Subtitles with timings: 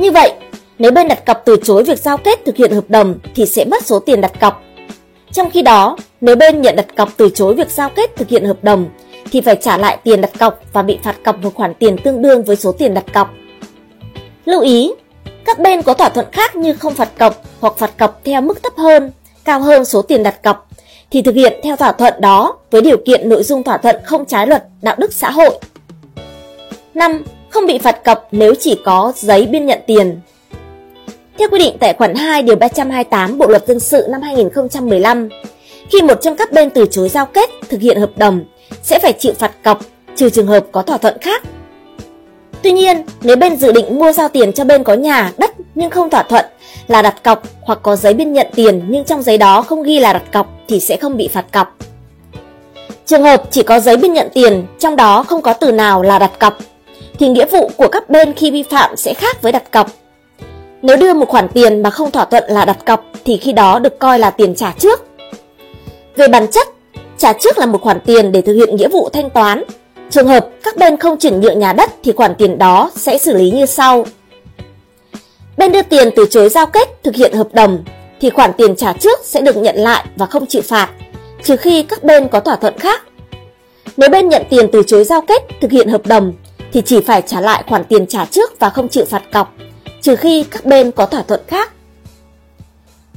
[0.00, 0.32] Như vậy,
[0.78, 3.64] nếu bên đặt cọc từ chối việc giao kết thực hiện hợp đồng thì sẽ
[3.64, 4.62] mất số tiền đặt cọc.
[5.32, 8.44] Trong khi đó, nếu bên nhận đặt cọc từ chối việc giao kết thực hiện
[8.44, 8.88] hợp đồng
[9.30, 12.22] thì phải trả lại tiền đặt cọc và bị phạt cọc một khoản tiền tương
[12.22, 13.30] đương với số tiền đặt cọc.
[14.44, 14.92] Lưu ý,
[15.44, 18.62] các bên có thỏa thuận khác như không phạt cọc hoặc phạt cọc theo mức
[18.62, 19.12] thấp hơn,
[19.44, 20.68] cao hơn số tiền đặt cọc
[21.10, 24.24] thì thực hiện theo thỏa thuận đó với điều kiện nội dung thỏa thuận không
[24.24, 25.58] trái luật đạo đức xã hội.
[26.94, 27.22] 5.
[27.50, 30.20] Không bị phạt cọc nếu chỉ có giấy biên nhận tiền.
[31.38, 35.28] Theo quy định tại khoản 2 điều 328 Bộ luật dân sự năm 2015,
[35.90, 38.44] khi một trong các bên từ chối giao kết thực hiện hợp đồng
[38.82, 39.80] sẽ phải chịu phạt cọc
[40.16, 41.42] trừ trường hợp có thỏa thuận khác.
[42.62, 45.90] Tuy nhiên, nếu bên dự định mua giao tiền cho bên có nhà, đất nhưng
[45.90, 46.44] không thỏa thuận
[46.88, 50.00] là đặt cọc hoặc có giấy biên nhận tiền nhưng trong giấy đó không ghi
[50.00, 51.76] là đặt cọc thì sẽ không bị phạt cọc.
[53.06, 56.18] Trường hợp chỉ có giấy biên nhận tiền, trong đó không có từ nào là
[56.18, 56.58] đặt cọc,
[57.20, 59.90] thì nghĩa vụ của các bên khi vi phạm sẽ khác với đặt cọc.
[60.82, 63.78] Nếu đưa một khoản tiền mà không thỏa thuận là đặt cọc thì khi đó
[63.78, 65.06] được coi là tiền trả trước.
[66.16, 66.68] Về bản chất,
[67.18, 69.64] trả trước là một khoản tiền để thực hiện nghĩa vụ thanh toán.
[70.10, 73.36] Trường hợp các bên không chuyển nhượng nhà đất thì khoản tiền đó sẽ xử
[73.36, 74.06] lý như sau.
[75.56, 77.84] Bên đưa tiền từ chối giao kết thực hiện hợp đồng
[78.20, 80.88] thì khoản tiền trả trước sẽ được nhận lại và không chịu phạt,
[81.42, 83.02] trừ khi các bên có thỏa thuận khác.
[83.96, 86.32] Nếu bên nhận tiền từ chối giao kết thực hiện hợp đồng
[86.72, 89.54] thì chỉ phải trả lại khoản tiền trả trước và không chịu phạt cọc,
[90.00, 91.72] trừ khi các bên có thỏa thuận khác.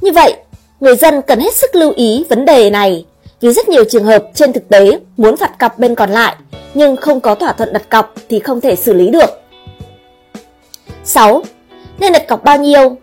[0.00, 0.36] Như vậy,
[0.80, 3.04] người dân cần hết sức lưu ý vấn đề này
[3.40, 6.36] vì rất nhiều trường hợp trên thực tế muốn phạt cọc bên còn lại
[6.74, 9.40] nhưng không có thỏa thuận đặt cọc thì không thể xử lý được.
[11.04, 11.42] 6.
[11.98, 12.96] Nên đặt cọc bao nhiêu?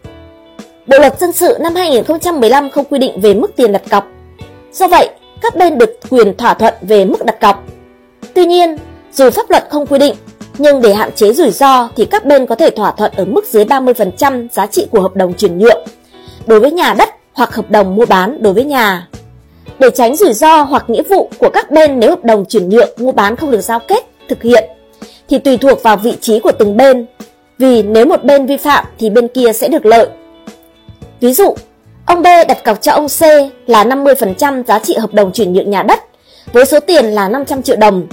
[0.87, 4.07] Bộ luật dân sự năm 2015 không quy định về mức tiền đặt cọc.
[4.73, 5.09] Do vậy,
[5.41, 7.63] các bên được quyền thỏa thuận về mức đặt cọc.
[8.33, 8.77] Tuy nhiên,
[9.13, 10.15] dù pháp luật không quy định,
[10.57, 13.45] nhưng để hạn chế rủi ro thì các bên có thể thỏa thuận ở mức
[13.45, 15.83] dưới 30% giá trị của hợp đồng chuyển nhượng
[16.45, 19.07] đối với nhà đất hoặc hợp đồng mua bán đối với nhà.
[19.79, 22.89] Để tránh rủi ro hoặc nghĩa vụ của các bên nếu hợp đồng chuyển nhượng
[22.97, 24.69] mua bán không được giao kết, thực hiện
[25.29, 27.05] thì tùy thuộc vào vị trí của từng bên.
[27.57, 30.07] Vì nếu một bên vi phạm thì bên kia sẽ được lợi.
[31.19, 31.55] Ví dụ,
[32.05, 33.21] ông B đặt cọc cho ông C
[33.67, 35.99] là 50% giá trị hợp đồng chuyển nhượng nhà đất
[36.53, 38.07] với số tiền là 500 triệu đồng.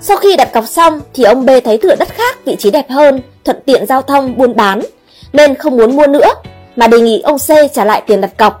[0.00, 2.90] Sau khi đặt cọc xong thì ông B thấy thửa đất khác vị trí đẹp
[2.90, 4.80] hơn, thuận tiện giao thông, buôn bán
[5.32, 6.28] nên không muốn mua nữa
[6.76, 8.60] mà đề nghị ông C trả lại tiền đặt cọc.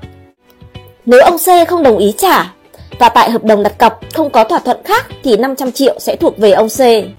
[1.06, 2.52] Nếu ông C không đồng ý trả
[2.98, 6.16] và tại hợp đồng đặt cọc không có thỏa thuận khác thì 500 triệu sẽ
[6.16, 6.80] thuộc về ông C.